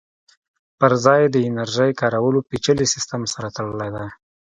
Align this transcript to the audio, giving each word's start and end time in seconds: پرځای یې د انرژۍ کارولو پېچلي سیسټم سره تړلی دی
پرځای 0.79 1.19
یې 1.23 1.29
د 1.35 1.37
انرژۍ 1.49 1.91
کارولو 2.01 2.39
پېچلي 2.49 2.85
سیسټم 2.93 3.21
سره 3.33 3.47
تړلی 3.55 3.89
دی 3.95 4.07